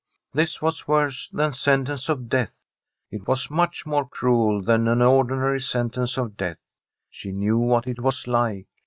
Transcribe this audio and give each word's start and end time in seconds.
This 0.33 0.63
was 0.63 0.87
worse 0.87 1.27
than 1.31 1.53
sentence 1.53 2.09
of 2.09 2.27
death. 2.27 2.65
It 3.11 3.27
was 3.27 3.51
much 3.51 3.85
more 3.85 4.09
cruel 4.09 4.63
than 4.63 4.87
an 4.87 4.99
ordinary 4.99 5.59
sentence 5.61 6.17
of 6.17 6.35
death. 6.35 6.65
She 7.07 7.31
knew 7.31 7.59
what 7.59 7.85
it 7.85 7.99
was 7.99 8.25
like. 8.25 8.65